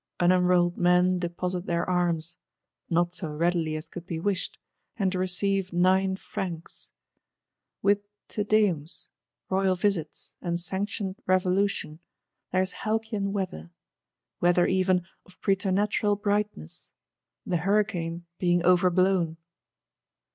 Unenrolled 0.19 0.79
men 0.79 1.19
deposit 1.19 1.67
their 1.67 1.87
arms,—not 1.87 3.11
so 3.13 3.29
readily 3.31 3.75
as 3.75 3.87
could 3.87 4.07
be 4.07 4.19
wished; 4.19 4.57
and 4.97 5.13
receive 5.13 5.71
"nine 5.71 6.15
francs." 6.15 6.89
With 7.83 7.99
Te 8.27 8.43
Deums, 8.43 9.09
Royal 9.51 9.75
Visits, 9.75 10.37
and 10.41 10.59
sanctioned 10.59 11.17
Revolution, 11.27 11.99
there 12.51 12.63
is 12.63 12.71
halcyon 12.71 13.31
weather; 13.31 13.69
weather 14.39 14.65
even 14.65 15.05
of 15.27 15.39
preternatural 15.39 16.15
brightness; 16.15 16.93
the 17.45 17.57
hurricane 17.57 18.25
being 18.39 18.65
overblown. 18.65 19.37